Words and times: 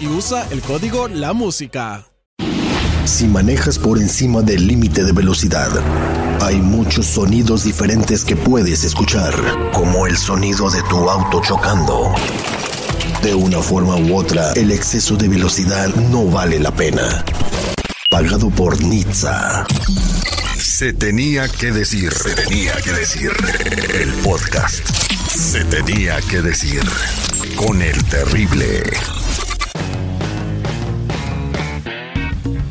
y 0.00 0.06
usa 0.06 0.46
el 0.50 0.62
código 0.62 1.08
La 1.08 1.34
Música. 1.34 2.06
Si 3.04 3.26
manejas 3.26 3.78
por 3.78 3.98
encima 3.98 4.40
del 4.40 4.66
límite 4.66 5.04
de 5.04 5.12
velocidad, 5.12 5.68
hay 6.40 6.56
muchos 6.56 7.04
sonidos 7.04 7.64
diferentes 7.64 8.24
que 8.24 8.34
puedes 8.34 8.82
escuchar, 8.84 9.34
como 9.74 10.06
el 10.06 10.16
sonido 10.16 10.70
de 10.70 10.82
tu 10.84 11.10
auto 11.10 11.42
chocando. 11.42 12.14
De 13.22 13.34
una 13.34 13.58
forma 13.58 13.96
u 13.96 14.16
otra, 14.16 14.52
el 14.54 14.70
exceso 14.70 15.16
de 15.16 15.28
velocidad 15.28 15.94
no 16.10 16.24
vale 16.24 16.58
la 16.58 16.74
pena. 16.74 17.22
Pagado 18.08 18.48
por 18.48 18.82
Nizza. 18.82 19.66
Se 20.56 20.94
tenía 20.94 21.46
que 21.46 21.72
decir, 21.72 22.10
se 22.14 22.34
tenía 22.34 22.72
que 22.76 22.92
decir. 22.92 23.32
El 23.92 24.12
podcast. 24.24 24.88
Se 25.28 25.62
tenía 25.66 26.20
que 26.22 26.40
decir. 26.40 26.82
Con 27.56 27.82
el 27.82 28.02
terrible. 28.04 28.82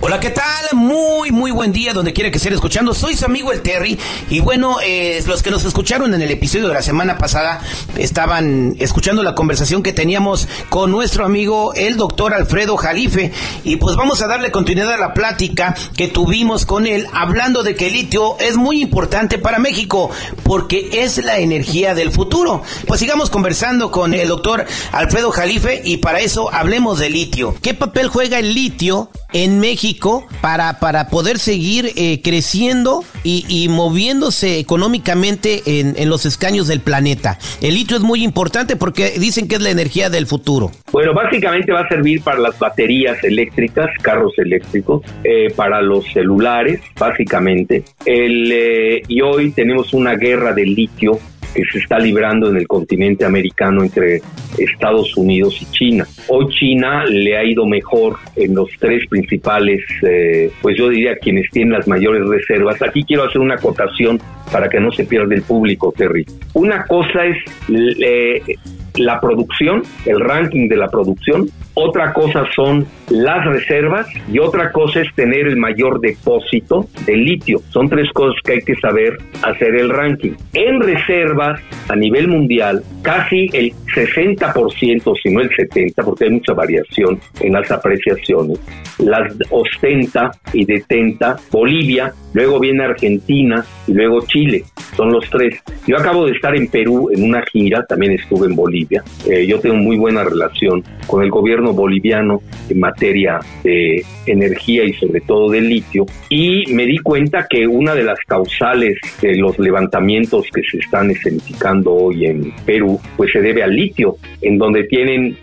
Hola, 0.08 0.22
¿qué 0.22 0.30
tal? 0.30 0.67
Muy, 0.72 1.31
muy 1.31 1.52
buen 1.52 1.73
día 1.73 1.91
donde 1.91 2.13
quiera 2.13 2.31
que 2.31 2.38
estén 2.38 2.53
escuchando. 2.53 2.94
Soy 2.94 3.17
su 3.17 3.25
amigo 3.25 3.52
el 3.52 3.61
Terry. 3.61 4.00
Y 4.30 4.39
bueno, 4.39 4.77
eh, 4.81 5.22
los 5.27 5.44
que 5.44 5.52
nos 5.52 5.66
escucharon 5.66 6.14
en 6.14 6.22
el 6.22 6.31
episodio 6.31 6.69
de 6.69 6.73
la 6.73 6.81
semana 6.81 7.17
pasada 7.17 7.59
estaban 7.97 8.77
escuchando 8.80 9.22
la 9.22 9.36
conversación 9.36 9.83
que 9.83 9.91
teníamos 9.91 10.47
con 10.69 10.91
nuestro 10.91 11.25
amigo 11.25 11.73
el 11.73 11.97
doctor 11.97 12.33
Alfredo 12.33 12.77
Jalife. 12.77 13.33
Y 13.66 13.75
pues 13.75 13.97
vamos 13.97 14.22
a 14.22 14.27
darle 14.27 14.49
continuidad 14.49 14.94
a 14.94 14.97
la 14.97 15.14
plática 15.14 15.75
que 15.97 16.08
tuvimos 16.08 16.66
con 16.66 16.88
él 16.88 17.05
hablando 17.11 17.61
de 17.64 17.75
que 17.75 17.88
el 17.88 17.94
litio 17.94 18.39
es 18.39 18.55
muy 18.55 18.81
importante 18.81 19.38
para 19.38 19.59
México 19.59 20.09
porque 20.44 20.88
es 21.03 21.17
la 21.17 21.39
energía 21.39 21.95
del 21.95 22.14
futuro. 22.14 22.64
Pues 22.86 23.02
sigamos 23.02 23.30
conversando 23.30 23.92
con 23.92 24.14
el 24.14 24.30
doctor 24.30 24.66
Alfredo 24.94 25.31
Jalife 25.31 25.81
y 25.83 25.97
para 25.97 26.21
eso 26.21 26.49
hablemos 26.53 26.98
de 26.98 27.09
litio. 27.09 27.55
¿Qué 27.61 27.73
papel 27.73 28.08
juega 28.08 28.39
el 28.39 28.53
litio 28.53 29.09
en 29.33 29.59
México 29.59 29.96
para, 30.41 30.80
para 30.80 31.09
poder 31.09 31.39
seguir 31.39 31.91
eh, 31.95 32.21
creciendo 32.23 33.03
y, 33.23 33.45
y, 33.49 33.67
moviéndose 33.69 34.59
económicamente 34.59 35.80
en, 35.80 35.95
en, 35.97 36.09
los 36.09 36.25
escaños 36.25 36.67
del 36.67 36.81
planeta. 36.81 37.37
El 37.61 37.75
litio 37.75 37.97
es 37.97 38.03
muy 38.03 38.23
importante 38.23 38.75
porque 38.75 39.11
dicen 39.19 39.47
que 39.47 39.55
es 39.55 39.61
la 39.61 39.69
energía 39.69 40.09
del 40.09 40.27
futuro. 40.27 40.71
Bueno, 40.91 41.13
básicamente 41.13 41.71
va 41.71 41.81
a 41.81 41.87
servir 41.87 42.21
para 42.21 42.39
las 42.39 42.58
baterías 42.58 43.23
eléctricas, 43.23 43.89
carros 44.02 44.33
eléctricos, 44.37 45.02
eh, 45.23 45.52
para 45.55 45.81
los 45.81 46.05
celulares, 46.14 46.81
básicamente. 46.97 47.83
El, 48.05 48.52
eh, 48.52 49.02
y 49.08 49.21
hoy 49.21 49.52
tenemos 49.52 49.93
una 49.93 50.15
guerra 50.15 50.53
de 50.53 50.65
litio 50.65 51.19
que 51.53 51.63
se 51.71 51.80
está 51.80 51.99
librando 51.99 52.49
en 52.49 52.58
el 52.58 52.67
continente 52.67 53.25
americano 53.25 53.83
entre 53.83 54.21
Estados 54.58 55.15
Unidos 55.17 55.58
y 55.61 55.65
China. 55.71 56.08
Hoy 56.27 56.47
China 56.49 57.05
le 57.05 57.37
ha 57.37 57.43
ido 57.43 57.65
mejor 57.65 58.17
en 58.35 58.55
los 58.55 58.69
tres 58.80 59.08
principales, 59.09 59.81
eh, 60.03 60.52
pues 60.61 60.77
yo 60.77 60.89
diría 60.89 61.17
quienes 61.17 61.49
tienen 61.52 61.73
las 61.73 61.87
mayores 61.87 62.27
reservas. 62.27 62.81
Aquí 62.81 63.03
quiero 63.03 63.23
hacer 63.23 63.41
una 63.41 63.55
acotación 63.55 64.19
para 64.52 64.69
que 64.69 64.80
no 64.80 64.91
se 64.91 65.05
pierda 65.05 65.35
el 65.35 65.41
público, 65.41 65.93
Terry. 65.95 66.25
Una 66.53 66.85
cosa 66.85 67.25
es 67.25 67.37
eh, 67.69 68.41
la 68.95 69.19
producción, 69.19 69.83
el 70.05 70.19
ranking 70.19 70.67
de 70.67 70.77
la 70.77 70.87
producción, 70.87 71.49
otra 71.73 72.14
cosa 72.14 72.45
son 72.55 72.85
las 73.10 73.45
reservas 73.45 74.08
y 74.32 74.40
otra 74.40 74.72
cosa 74.72 75.02
es 75.02 75.14
tener 75.16 75.48
el 75.48 75.58
mayor 75.58 76.00
depósito 76.02 76.88
de 77.06 77.16
litio. 77.16 77.60
Son 77.70 77.88
tres 77.90 78.12
cosas 78.12 78.36
que 78.44 78.54
hay 78.54 78.62
que 78.62 78.76
saber 78.76 79.18
hacer 79.44 79.76
el 79.76 79.90
ranking. 79.90 80.34
En 80.54 80.82
reservas 80.82 81.62
a 81.88 81.95
nivel 81.95 82.28
mundial, 82.28 82.84
casi 83.02 83.50
el 83.54 83.72
60%, 83.95 85.14
si 85.22 85.30
no 85.30 85.42
el 85.42 85.50
70%, 85.50 86.04
porque 86.04 86.26
hay 86.26 86.32
mucha 86.32 86.54
variación 86.54 87.20
en 87.40 87.54
las 87.54 87.72
apreciaciones, 87.72 88.60
las 89.00 89.34
ostenta 89.52 90.32
y 90.52 90.66
detenta 90.66 91.38
Bolivia, 91.50 92.12
luego 92.34 92.60
viene 92.60 92.84
Argentina 92.84 93.64
y 93.88 93.94
luego 93.94 94.22
Chile. 94.28 94.64
Son 94.95 95.12
los 95.12 95.30
tres. 95.30 95.62
Yo 95.86 95.95
acabo 95.98 96.26
de 96.26 96.32
estar 96.32 96.56
en 96.56 96.68
Perú 96.68 97.10
en 97.14 97.24
una 97.24 97.44
gira, 97.44 97.86
también 97.86 98.14
estuve 98.14 98.48
en 98.48 98.56
Bolivia. 98.56 99.04
Eh, 99.30 99.45
yo 99.45 99.60
tengo 99.60 99.76
muy 99.76 99.95
buena 99.95 100.24
relación 100.24 100.84
con 101.06 101.24
el 101.24 101.30
gobierno 101.30 101.72
boliviano 101.72 102.42
en 102.68 102.80
materia 102.80 102.96
de 102.99 104.03
energía 104.25 104.83
y 104.83 104.93
sobre 104.93 105.21
todo 105.21 105.49
de 105.49 105.61
litio. 105.61 106.05
Y 106.30 106.63
me 106.73 106.85
di 106.85 106.97
cuenta 106.97 107.47
que 107.49 107.67
una 107.67 107.95
de 107.95 108.03
las 108.03 108.19
causales 108.27 108.97
de 109.21 109.35
los 109.35 109.58
levantamientos 109.59 110.45
que 110.53 110.61
se 110.63 110.77
están 110.77 111.11
escenificando 111.11 111.93
hoy 111.93 112.25
en 112.25 112.52
Perú, 112.65 112.99
pues 113.15 113.31
se 113.31 113.41
debe 113.41 113.63
al 113.63 113.75
litio, 113.75 114.17
en 114.41 114.58
donde 114.58 114.83
tienen 114.85 115.37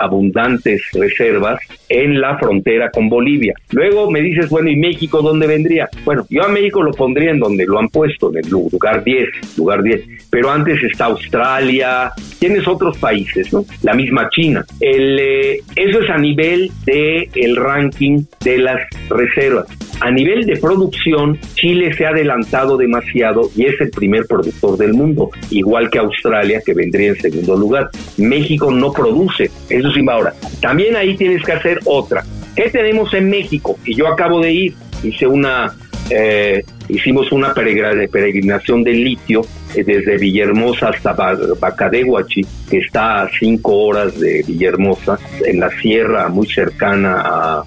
abundantes 0.00 0.82
reservas 0.92 1.60
en 1.88 2.20
la 2.20 2.38
frontera 2.38 2.90
con 2.90 3.08
Bolivia. 3.08 3.54
Luego 3.72 4.10
me 4.10 4.20
dices, 4.20 4.48
bueno, 4.48 4.70
¿y 4.70 4.76
México 4.76 5.22
dónde 5.22 5.46
vendría? 5.46 5.88
Bueno, 6.04 6.26
yo 6.30 6.44
a 6.44 6.48
México 6.48 6.82
lo 6.82 6.92
pondría 6.92 7.30
en 7.30 7.38
donde 7.38 7.64
lo 7.66 7.78
han 7.78 7.88
puesto, 7.88 8.30
en 8.30 8.44
el 8.44 8.50
lugar 8.50 9.02
10, 9.02 9.58
lugar 9.58 9.82
10. 9.82 10.02
Pero 10.30 10.50
antes 10.50 10.82
está 10.82 11.06
Australia, 11.06 12.12
tienes 12.38 12.66
otros 12.66 12.96
países, 12.98 13.52
¿no? 13.52 13.64
La 13.82 13.94
misma 13.94 14.28
China. 14.30 14.64
El, 14.80 15.18
eh, 15.18 15.60
eso 15.76 16.00
es 16.00 16.10
a 16.10 16.18
nivel 16.18 16.59
de 16.84 17.28
el 17.34 17.56
ranking 17.56 18.24
de 18.44 18.58
las 18.58 18.80
reservas. 19.08 19.66
A 20.00 20.10
nivel 20.10 20.46
de 20.46 20.56
producción, 20.56 21.38
Chile 21.54 21.92
se 21.92 22.06
ha 22.06 22.10
adelantado 22.10 22.76
demasiado 22.76 23.50
y 23.54 23.66
es 23.66 23.80
el 23.80 23.90
primer 23.90 24.26
productor 24.26 24.78
del 24.78 24.94
mundo, 24.94 25.30
igual 25.50 25.90
que 25.90 25.98
Australia, 25.98 26.62
que 26.64 26.72
vendría 26.72 27.10
en 27.10 27.20
segundo 27.20 27.56
lugar. 27.56 27.90
México 28.16 28.70
no 28.70 28.92
produce, 28.92 29.50
eso 29.68 29.90
sí 29.92 30.00
ahora. 30.08 30.34
También 30.60 30.96
ahí 30.96 31.16
tienes 31.16 31.42
que 31.44 31.52
hacer 31.52 31.80
otra. 31.84 32.24
¿Qué 32.56 32.70
tenemos 32.70 33.12
en 33.14 33.30
México? 33.30 33.78
Y 33.84 33.94
yo 33.94 34.08
acabo 34.08 34.40
de 34.40 34.52
ir, 34.52 34.74
hice 35.02 35.26
una 35.26 35.72
eh, 36.10 36.64
hicimos 36.88 37.30
una 37.30 37.54
peregrinación 37.54 38.82
de 38.82 38.92
litio 38.92 39.42
desde 39.74 40.16
Villahermosa 40.16 40.88
hasta 40.88 41.12
Bacadehuachi, 41.12 42.42
que 42.68 42.78
está 42.78 43.22
a 43.22 43.30
cinco 43.38 43.76
horas 43.76 44.18
de 44.18 44.42
Villahermosa, 44.46 45.18
en 45.44 45.60
la 45.60 45.70
sierra 45.80 46.28
muy 46.28 46.46
cercana 46.46 47.22
a, 47.24 47.64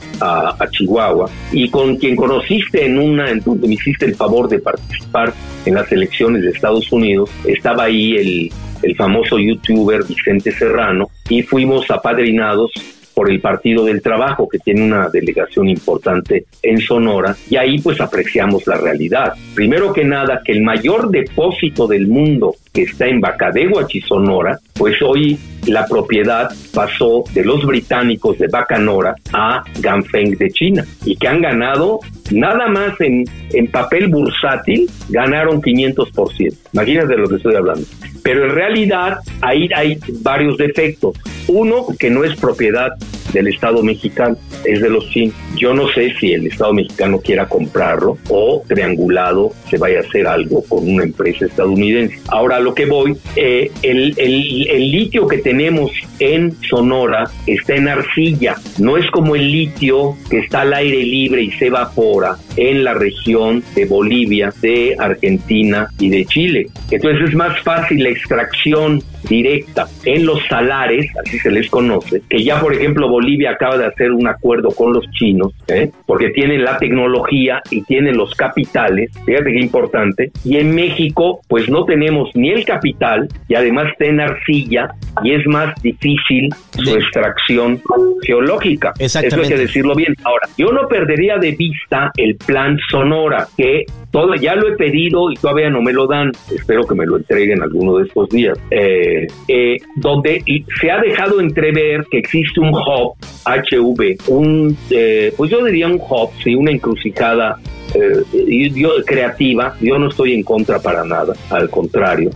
a, 0.60 0.70
Chihuahua, 0.70 1.30
y 1.52 1.70
con 1.70 1.98
quien 1.98 2.16
conociste 2.16 2.86
en 2.86 2.98
una, 2.98 3.30
en 3.30 3.40
donde 3.40 3.68
me 3.68 3.76
hiciste 3.76 4.06
el 4.06 4.16
favor 4.16 4.48
de 4.50 4.60
participar 4.60 5.34
en 5.66 5.76
las 5.76 5.92
elecciones 5.92 6.44
de 6.44 6.50
Estados 6.50 6.92
Unidos, 6.92 7.30
estaba 7.46 7.86
ahí 7.86 8.16
el, 8.16 8.52
el 8.82 8.96
famoso 8.96 9.40
youtuber 9.40 10.04
Vicente 10.04 10.52
Serrano, 10.52 11.10
y 11.30 11.42
fuimos 11.42 11.90
apadrinados 11.90 12.72
por 13.14 13.30
el 13.30 13.40
Partido 13.42 13.86
del 13.86 14.02
Trabajo, 14.02 14.48
que 14.48 14.60
tiene 14.60 14.84
una 14.84 15.10
delegación 15.10 15.70
importante 15.70 16.46
en 16.62 16.80
Sonora, 16.80 17.36
y 17.50 17.56
ahí 17.56 17.80
pues 17.80 18.02
apreciamos 18.02 18.66
la 18.68 18.78
realidad. 18.78 19.34
Primero 19.54 19.94
que 19.94 20.04
nada, 20.04 20.42
que 20.44 20.52
el 20.52 20.64
mayor 20.64 21.10
depósito 21.10 21.88
del 21.88 22.08
mundo 22.08 22.56
que 22.74 22.84
está 22.84 23.08
en 23.08 23.22
Bacadehuachi, 23.22 24.02
Sonora, 24.02 24.58
pues 24.74 25.02
hoy 25.02 25.38
la 25.68 25.86
propiedad 25.86 26.50
pasó 26.74 27.24
de 27.34 27.46
los 27.46 27.66
británicos 27.66 28.38
de 28.40 28.48
Bacanora 28.48 29.16
a 29.32 29.64
Ganfeng 29.80 30.38
de 30.38 30.50
China 30.50 30.86
y 31.06 31.16
que 31.16 31.28
han 31.28 31.42
ganado 31.42 32.00
nada 32.32 32.68
más 32.68 33.00
en, 33.00 33.26
en 33.52 33.68
papel 33.68 34.08
bursátil, 34.08 34.90
ganaron 35.10 35.62
500%. 35.62 36.58
Imagínate 36.74 37.08
de 37.08 37.18
lo 37.18 37.30
que 37.30 37.36
estoy 37.36 37.56
hablando. 37.56 37.86
Pero 38.24 38.46
en 38.46 38.52
realidad 38.52 39.20
ahí 39.42 39.70
hay 39.76 40.00
varios 40.22 40.58
defectos. 40.58 41.16
Uno, 41.48 41.86
que 42.00 42.10
no 42.10 42.24
es 42.24 42.36
propiedad 42.40 42.94
del 43.34 43.48
Estado 43.48 43.84
mexicano, 43.84 44.38
es 44.66 44.82
de 44.82 44.90
los 44.90 45.10
chinos. 45.10 45.36
Yo 45.56 45.74
no 45.74 45.88
sé 45.90 46.14
si 46.20 46.34
el 46.34 46.48
Estado 46.48 46.74
mexicano 46.74 47.20
quiera 47.20 47.48
comprarlo 47.48 48.18
o 48.30 48.64
triangulado 48.68 49.52
se 49.70 49.78
vaya 49.78 50.00
a 50.00 50.02
hacer 50.02 50.28
algo 50.28 50.64
con 50.64 50.88
una 50.88 51.04
empresa 51.04 51.46
estadounidense. 51.46 52.20
Ahora 52.28 52.60
lo 52.60 52.74
que 52.74 52.86
voy, 52.86 53.16
eh, 53.36 53.72
el, 53.82 54.14
el 54.18 54.92
litio 54.92 55.28
que 55.28 55.38
tenemos 55.38 55.92
en 56.20 56.56
Sonora 56.70 57.30
está 57.48 57.76
en 57.76 57.88
arcilla, 57.88 58.56
no 58.80 58.98
es 58.98 59.10
como 59.12 59.36
el 59.36 59.52
litio 59.52 60.16
que 60.30 60.40
está 60.40 60.62
al 60.62 60.74
aire 60.74 61.04
libre 61.04 61.44
y 61.44 61.52
se 61.52 61.68
evapora 61.68 62.38
en 62.56 62.84
la 62.84 62.94
región 62.94 63.64
de 63.76 63.86
Bolivia, 63.86 64.54
de 64.62 64.96
Argentina 64.98 65.88
y 66.00 66.10
de 66.10 66.26
Chile. 66.26 66.68
Entonces 66.92 67.30
es 67.30 67.36
más 67.36 67.60
fácil 67.62 68.04
la 68.04 68.10
extracción 68.10 69.02
directa 69.28 69.88
en 70.04 70.26
los 70.26 70.46
salares, 70.48 71.10
así 71.26 71.40
se 71.40 71.50
les 71.50 71.70
conoce, 71.70 72.22
que 72.30 72.44
ya 72.44 72.60
por 72.60 72.74
ejemplo 72.74 73.08
Bolivia 73.08 73.52
acaba 73.52 73.78
de 73.78 73.86
hacer 73.86 74.12
un 74.12 74.28
acuerdo 74.28 74.70
con 74.72 74.92
los 74.92 75.10
chinos, 75.12 75.54
¿eh? 75.70 75.92
porque 76.06 76.32
tienen 76.32 76.64
la 76.64 76.78
tecnología 76.78 77.62
y 77.72 77.84
tienen 77.84 78.18
los 78.18 78.36
capitales, 78.36 79.12
fíjate 79.26 79.52
qué 79.52 79.60
importante, 79.60 80.32
y 80.44 80.58
en 80.58 80.76
México 80.76 81.40
pues 81.48 81.70
no 81.70 81.86
tenemos 81.86 82.30
ni 82.34 82.50
el 82.50 82.66
capital 82.66 83.30
y 83.48 83.56
además 83.56 83.94
en 84.00 84.20
arcilla 84.20 84.90
y 85.24 85.34
es 85.34 85.46
más 85.48 85.74
difícil 85.82 86.50
su 86.72 86.96
extracción 86.96 87.82
geológica. 88.24 88.94
Eso 89.00 89.20
hay 89.20 89.30
que 89.30 89.58
decirlo 89.58 89.96
bien. 89.96 90.16
Ahora, 90.24 90.48
yo 90.58 90.72
no 90.72 90.88
perdería 90.88 91.38
de 91.38 91.52
vista 91.52 92.12
el 92.18 92.38
plan 92.46 92.78
Sonora, 92.90 93.48
que 93.58 93.86
todo 94.14 94.36
ya 94.36 94.56
lo 94.56 94.68
he 94.68 94.78
pedido 94.78 95.32
y 95.32 95.36
todavía 95.36 95.70
no 95.72 95.82
me 95.82 95.92
lo 95.92 96.06
dan. 96.08 96.32
Espero 96.56 96.86
que 96.86 96.94
me 96.94 97.06
lo 97.06 97.18
entreguen 97.18 97.64
alguno 97.64 97.98
de 97.98 98.06
estos 98.06 98.30
días. 98.30 98.58
Eh, 98.70 99.28
eh, 99.48 99.78
donde 99.96 100.44
se 100.80 100.92
ha 100.92 101.02
dejado 101.02 101.42
entrever 101.42 102.06
que 102.12 102.20
existe 102.20 102.60
un 102.60 102.70
hub 102.70 103.16
HV, 103.46 104.18
un, 104.28 104.78
eh, 104.92 105.34
pues 105.36 105.50
yo 105.50 105.66
diría 105.66 105.88
un 105.88 106.00
hub, 106.00 106.30
sí, 106.44 106.54
una 106.54 106.72
encrucijada 106.72 107.58
eh, 107.96 108.70
yo, 108.74 108.92
creativa, 109.06 109.76
yo 109.82 109.98
no 109.98 110.10
estoy 110.10 110.34
en 110.34 110.44
contra 110.44 110.80
para 110.80 111.04
nada, 111.04 111.34
al 111.50 111.70
contrario, 111.70 112.32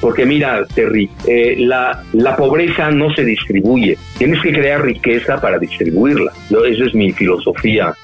porque 0.00 0.26
mira, 0.26 0.66
Terry, 0.74 1.08
la, 1.58 2.02
la 2.12 2.36
pobreza 2.36 2.90
no 2.90 3.14
se 3.14 3.24
distribuye, 3.24 3.96
tienes 4.18 4.42
que 4.42 4.52
crear 4.52 4.82
riqueza 4.82 5.40
para 5.40 5.58
distribuirla. 5.58 6.32
Yo, 6.50 6.64
esa 6.64 6.84
es 6.84 6.94
mi 6.94 7.10
filosofía, 7.12 7.94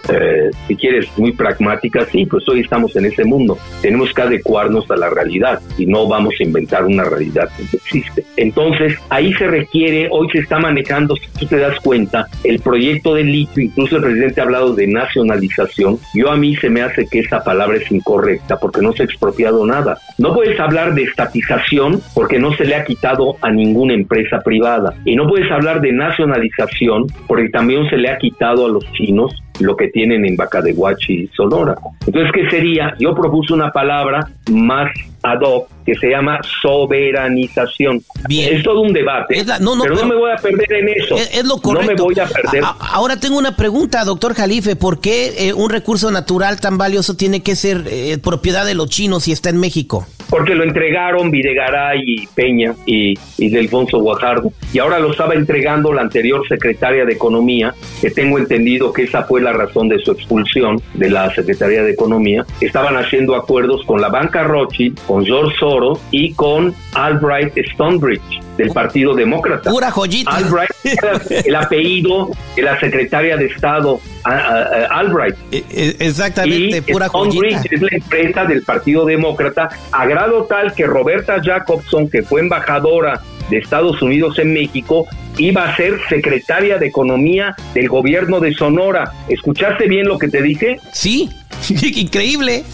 si 0.66 0.76
quieres, 0.76 1.06
muy 1.18 1.32
pragmática, 1.44 2.06
sí, 2.06 2.24
pues 2.24 2.48
hoy 2.48 2.60
estamos 2.60 2.96
en 2.96 3.04
ese 3.04 3.22
mundo, 3.22 3.58
tenemos 3.82 4.12
que 4.14 4.22
adecuarnos 4.22 4.90
a 4.90 4.96
la 4.96 5.10
realidad 5.10 5.60
y 5.76 5.84
no 5.84 6.08
vamos 6.08 6.34
a 6.40 6.42
inventar 6.42 6.86
una 6.86 7.04
realidad 7.04 7.50
que 7.54 7.64
no 7.64 7.68
existe. 7.74 8.24
Entonces, 8.38 8.96
ahí 9.10 9.34
se 9.34 9.46
requiere, 9.46 10.08
hoy 10.10 10.26
se 10.32 10.38
está 10.38 10.58
manejando, 10.58 11.14
si 11.16 11.26
tú 11.38 11.46
te 11.46 11.58
das 11.58 11.78
cuenta, 11.80 12.26
el 12.44 12.60
proyecto 12.60 13.14
de 13.14 13.24
litio, 13.24 13.62
incluso 13.62 13.96
el 13.96 14.04
presidente 14.04 14.40
ha 14.40 14.44
hablado 14.44 14.74
de 14.74 14.86
nacionalización, 14.86 15.98
yo 16.14 16.30
a 16.30 16.36
mí 16.36 16.56
se 16.56 16.70
me 16.70 16.80
hace 16.80 17.06
que 17.06 17.20
esa 17.20 17.44
palabra 17.44 17.76
es 17.76 17.92
incorrecta 17.92 18.58
porque 18.58 18.80
no 18.80 18.92
se 18.94 19.02
ha 19.02 19.06
expropiado 19.06 19.66
nada. 19.66 19.98
No 20.16 20.32
puedes 20.32 20.58
hablar 20.58 20.94
de 20.94 21.02
estatización 21.02 22.00
porque 22.14 22.38
no 22.38 22.54
se 22.54 22.64
le 22.64 22.74
ha 22.74 22.84
quitado 22.84 23.36
a 23.42 23.50
ninguna 23.50 23.92
empresa 23.92 24.40
privada. 24.42 24.94
Y 25.04 25.14
no 25.14 25.28
puedes 25.28 25.50
hablar 25.50 25.82
de 25.82 25.92
nacionalización 25.92 27.06
porque 27.26 27.50
también 27.50 27.88
se 27.90 27.96
le 27.96 28.08
ha 28.08 28.16
quitado 28.16 28.64
a 28.64 28.70
los 28.70 28.90
chinos 28.92 29.43
lo 29.60 29.76
que 29.76 29.88
tienen 29.88 30.24
en 30.24 30.36
Bacadehuachi 30.36 31.12
y 31.12 31.26
Sonora. 31.28 31.76
Entonces, 32.06 32.32
¿qué 32.32 32.50
sería? 32.50 32.94
Yo 32.98 33.14
propuse 33.14 33.52
una 33.52 33.70
palabra 33.70 34.28
más 34.50 34.90
ad 35.22 35.40
hoc 35.40 35.68
que 35.84 35.94
se 35.96 36.08
llama 36.08 36.40
soberanización. 36.62 38.02
Es 38.28 38.62
todo 38.62 38.80
un 38.80 38.92
debate, 38.92 39.44
no, 39.60 39.74
pero, 39.82 39.96
no 39.96 40.06
me 40.06 40.14
voy 40.14 40.30
a 40.30 40.36
perder 40.36 40.72
en 40.72 40.88
eso. 40.88 41.16
Es, 41.16 41.44
lo 41.44 41.58
correcto. 41.60 41.92
No 41.92 42.08
me 42.08 42.14
voy 42.14 42.20
a 42.20 42.26
perder. 42.26 42.64
ahora 42.80 43.18
tengo 43.18 43.38
una 43.38 43.56
pregunta, 43.56 44.04
doctor 44.04 44.34
Jalife. 44.34 44.76
¿Por 44.76 45.00
qué 45.00 45.48
eh, 45.48 45.52
un 45.52 45.70
recurso 45.70 46.10
natural 46.10 46.60
tan 46.60 46.78
valioso 46.78 47.16
tiene 47.16 47.42
que 47.42 47.54
ser 47.54 47.84
eh, 47.90 48.16
propiedad 48.18 48.64
de 48.64 48.74
los 48.74 48.88
chinos 48.88 49.28
y 49.28 49.32
está 49.32 49.50
en 49.50 49.58
México? 49.58 50.06
Porque 50.30 50.54
lo 50.54 50.64
entregaron 50.64 51.30
Videgaray 51.30 52.00
y 52.02 52.26
Peña 52.28 52.74
y, 52.86 53.14
y 53.36 53.50
Delfonso 53.50 53.98
Guajardo. 53.98 54.52
Y 54.72 54.78
ahora 54.78 54.98
lo 54.98 55.10
estaba 55.10 55.34
entregando 55.34 55.92
la 55.92 56.00
anterior 56.00 56.46
secretaria 56.48 57.04
de 57.04 57.12
Economía, 57.12 57.74
que 58.00 58.10
tengo 58.10 58.38
entendido 58.38 58.92
que 58.92 59.02
esa 59.02 59.24
fue 59.24 59.42
la 59.42 59.52
razón 59.52 59.88
de 59.88 59.98
su 59.98 60.12
expulsión 60.12 60.80
de 60.94 61.10
la 61.10 61.32
Secretaría 61.34 61.82
de 61.82 61.92
Economía. 61.92 62.44
Estaban 62.60 62.96
haciendo 62.96 63.36
acuerdos 63.36 63.84
con 63.84 64.00
la 64.00 64.08
banca 64.08 64.33
Rothschild, 64.42 64.98
con 65.06 65.24
George 65.24 65.56
Soros 65.58 66.00
y 66.10 66.32
con 66.34 66.74
Albright 66.94 67.56
Stonebridge 67.72 68.40
del 68.56 68.70
Partido 68.70 69.14
Demócrata. 69.14 69.70
Pura 69.70 69.90
joyita. 69.90 70.30
Albright, 70.30 70.70
el 71.44 71.54
apellido 71.56 72.30
de 72.56 72.62
la 72.62 72.78
secretaria 72.78 73.36
de 73.36 73.46
Estado, 73.46 74.00
Albright. 74.24 75.36
E, 75.50 75.64
e, 75.70 75.96
exactamente, 76.00 76.82
pura 76.82 77.08
Stonebridge 77.08 77.72
es 77.72 77.82
la 77.82 77.88
empresa 77.90 78.44
del 78.44 78.62
Partido 78.62 79.04
Demócrata, 79.04 79.68
a 79.92 80.06
grado 80.06 80.44
tal 80.44 80.72
que 80.74 80.86
Roberta 80.86 81.40
Jacobson, 81.42 82.08
que 82.08 82.22
fue 82.22 82.40
embajadora 82.40 83.20
de 83.50 83.58
Estados 83.58 84.00
Unidos 84.02 84.38
en 84.38 84.54
México, 84.54 85.06
iba 85.38 85.64
a 85.64 85.76
ser 85.76 85.98
secretaria 86.08 86.78
de 86.78 86.86
Economía 86.86 87.54
del 87.74 87.88
gobierno 87.88 88.40
de 88.40 88.54
Sonora. 88.54 89.12
¿Escuchaste 89.28 89.88
bien 89.88 90.06
lo 90.06 90.18
que 90.18 90.28
te 90.28 90.42
dije? 90.42 90.78
Sí, 90.92 91.30
increíble. 91.96 92.64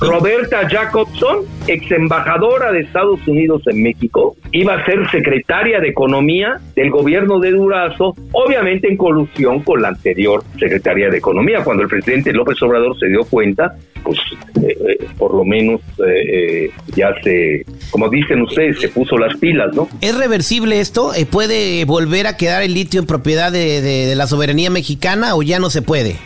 Roberta 0.00 0.68
Jacobson, 0.68 1.44
ex 1.66 1.90
embajadora 1.90 2.72
de 2.72 2.80
Estados 2.80 3.18
Unidos 3.26 3.62
en 3.66 3.82
México, 3.82 4.36
iba 4.52 4.74
a 4.74 4.84
ser 4.84 5.10
secretaria 5.10 5.80
de 5.80 5.88
Economía 5.88 6.60
del 6.74 6.90
gobierno 6.90 7.40
de 7.40 7.52
Durazo, 7.52 8.14
obviamente 8.32 8.88
en 8.88 8.96
colusión 8.96 9.60
con 9.60 9.80
la 9.80 9.88
anterior 9.88 10.44
secretaria 10.58 11.08
de 11.08 11.18
Economía. 11.18 11.64
Cuando 11.64 11.82
el 11.82 11.88
presidente 11.88 12.32
López 12.32 12.60
Obrador 12.62 12.98
se 12.98 13.06
dio 13.06 13.24
cuenta, 13.24 13.74
pues 14.02 14.18
eh, 14.62 14.76
eh, 14.88 15.06
por 15.16 15.34
lo 15.34 15.44
menos 15.44 15.80
eh, 16.06 16.70
ya 16.94 17.14
se, 17.22 17.64
como 17.90 18.08
dicen 18.08 18.42
ustedes, 18.42 18.78
se 18.80 18.88
puso 18.88 19.16
las 19.16 19.36
pilas, 19.38 19.74
¿no? 19.74 19.88
¿Es 20.00 20.16
reversible 20.16 20.80
esto? 20.80 21.12
¿Puede 21.30 21.84
volver 21.86 22.26
a 22.26 22.36
quedar 22.36 22.62
el 22.62 22.74
litio 22.74 23.00
en 23.00 23.06
propiedad 23.06 23.50
de 23.50 24.12
la 24.14 24.26
soberanía 24.26 24.70
mexicana 24.70 25.34
o 25.34 25.42
ya 25.42 25.58
no 25.58 25.70
se 25.70 25.82
puede? 25.82 26.16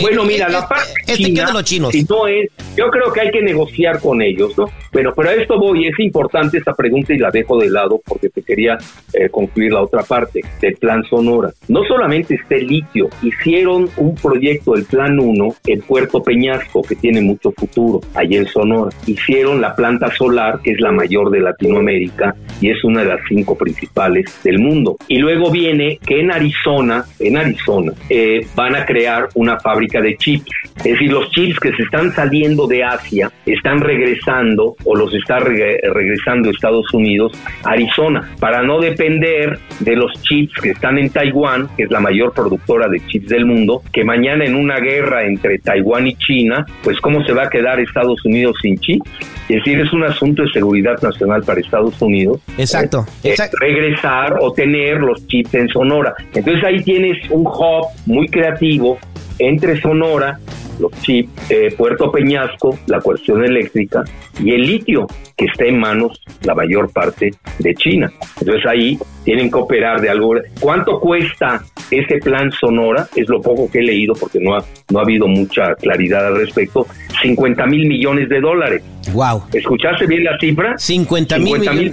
Bueno, 0.00 0.24
mira, 0.24 0.48
la 0.48 0.68
parte 0.68 1.14
china, 1.14 1.46
de 1.46 1.52
los 1.52 1.64
chinos. 1.64 1.94
no 2.08 2.26
es, 2.26 2.50
yo 2.76 2.88
creo 2.90 3.12
que 3.12 3.17
hay 3.20 3.30
que 3.30 3.42
negociar 3.42 4.00
con 4.00 4.22
ellos, 4.22 4.56
¿no? 4.56 4.66
Pero, 4.98 5.14
pero 5.14 5.30
a 5.30 5.34
esto 5.34 5.60
voy, 5.60 5.86
es 5.86 5.96
importante 6.00 6.58
esta 6.58 6.74
pregunta 6.74 7.14
y 7.14 7.18
la 7.18 7.30
dejo 7.30 7.56
de 7.56 7.70
lado 7.70 8.00
porque 8.04 8.30
te 8.30 8.42
quería 8.42 8.76
eh, 9.14 9.28
concluir 9.28 9.72
la 9.72 9.82
otra 9.82 10.02
parte 10.02 10.40
del 10.60 10.74
Plan 10.74 11.04
Sonora. 11.04 11.50
No 11.68 11.84
solamente 11.84 12.34
este 12.34 12.60
litio, 12.62 13.08
hicieron 13.22 13.88
un 13.96 14.16
proyecto, 14.16 14.74
el 14.74 14.86
Plan 14.86 15.16
1, 15.16 15.48
en 15.68 15.82
Puerto 15.82 16.20
Peñasco, 16.20 16.82
que 16.82 16.96
tiene 16.96 17.20
mucho 17.20 17.52
futuro, 17.52 18.00
allí 18.12 18.38
en 18.38 18.46
Sonora. 18.46 18.90
Hicieron 19.06 19.60
la 19.60 19.72
planta 19.76 20.10
solar, 20.16 20.58
que 20.64 20.72
es 20.72 20.80
la 20.80 20.90
mayor 20.90 21.30
de 21.30 21.42
Latinoamérica 21.42 22.34
y 22.60 22.70
es 22.70 22.82
una 22.82 23.02
de 23.02 23.10
las 23.10 23.20
cinco 23.28 23.56
principales 23.56 24.40
del 24.42 24.58
mundo. 24.58 24.96
Y 25.06 25.18
luego 25.18 25.52
viene 25.52 26.00
que 26.04 26.18
en 26.18 26.32
Arizona, 26.32 27.04
en 27.20 27.36
Arizona, 27.36 27.92
eh, 28.10 28.44
van 28.56 28.74
a 28.74 28.84
crear 28.84 29.28
una 29.36 29.60
fábrica 29.60 30.00
de 30.00 30.16
chips. 30.16 30.50
Es 30.78 30.82
decir, 30.82 31.12
los 31.12 31.30
chips 31.30 31.60
que 31.60 31.70
se 31.76 31.84
están 31.84 32.10
saliendo 32.10 32.66
de 32.66 32.82
Asia 32.82 33.30
están 33.46 33.80
regresando 33.80 34.74
o 34.88 34.96
los 34.96 35.14
está 35.14 35.38
regresando 35.38 36.50
Estados 36.50 36.92
Unidos 36.94 37.32
a 37.62 37.72
Arizona 37.72 38.30
para 38.40 38.62
no 38.62 38.80
depender 38.80 39.58
de 39.80 39.96
los 39.96 40.10
chips 40.22 40.54
que 40.62 40.70
están 40.70 40.98
en 40.98 41.10
Taiwán, 41.10 41.68
que 41.76 41.82
es 41.82 41.90
la 41.90 42.00
mayor 42.00 42.32
productora 42.32 42.88
de 42.88 42.98
chips 43.06 43.28
del 43.28 43.44
mundo, 43.44 43.82
que 43.92 44.02
mañana 44.02 44.46
en 44.46 44.54
una 44.54 44.78
guerra 44.80 45.26
entre 45.26 45.58
Taiwán 45.58 46.06
y 46.06 46.14
China, 46.14 46.64
pues 46.82 46.98
cómo 47.00 47.22
se 47.24 47.34
va 47.34 47.44
a 47.44 47.50
quedar 47.50 47.78
Estados 47.80 48.24
Unidos 48.24 48.56
sin 48.62 48.78
chips. 48.78 49.10
Es 49.48 49.56
decir, 49.56 49.78
es 49.80 49.92
un 49.92 50.04
asunto 50.04 50.42
de 50.42 50.48
seguridad 50.50 51.00
nacional 51.02 51.42
para 51.42 51.60
Estados 51.60 52.00
Unidos. 52.00 52.40
Exacto. 52.56 53.04
Eh, 53.24 53.34
regresar 53.60 54.36
o 54.40 54.52
tener 54.52 55.00
los 55.00 55.26
chips 55.26 55.54
en 55.54 55.68
Sonora. 55.68 56.14
Entonces 56.34 56.64
ahí 56.64 56.82
tienes 56.82 57.18
un 57.30 57.46
hub 57.46 57.86
muy 58.06 58.26
creativo 58.28 58.98
entre 59.38 59.80
Sonora 59.80 60.38
los 60.78 60.92
chips, 61.02 61.50
eh, 61.50 61.74
Puerto 61.76 62.10
Peñasco, 62.10 62.78
la 62.86 63.00
cuestión 63.00 63.44
eléctrica 63.44 64.04
y 64.38 64.52
el 64.52 64.62
litio, 64.62 65.06
que 65.36 65.46
está 65.46 65.64
en 65.64 65.78
manos 65.78 66.20
la 66.42 66.54
mayor 66.54 66.92
parte 66.92 67.30
de 67.58 67.74
China. 67.74 68.10
Entonces 68.40 68.64
ahí 68.66 68.98
tienen 69.24 69.50
que 69.50 69.58
operar 69.58 70.00
de 70.00 70.10
algo. 70.10 70.34
¿Cuánto 70.60 71.00
cuesta 71.00 71.62
ese 71.90 72.18
plan 72.18 72.50
Sonora? 72.52 73.08
Es 73.14 73.28
lo 73.28 73.40
poco 73.40 73.70
que 73.70 73.80
he 73.80 73.82
leído 73.82 74.14
porque 74.14 74.38
no 74.40 74.56
ha, 74.56 74.64
no 74.90 74.98
ha 74.98 75.02
habido 75.02 75.26
mucha 75.26 75.74
claridad 75.74 76.26
al 76.26 76.36
respecto. 76.36 76.86
50 77.20 77.66
mil 77.66 77.86
millones 77.86 78.28
de 78.28 78.40
dólares. 78.40 78.82
Wow. 79.12 79.44
¿Escuchaste 79.52 80.06
bien 80.06 80.24
la 80.24 80.38
cifra? 80.38 80.76
50 80.76 81.38
mil 81.38 81.58
millones. 81.58 81.92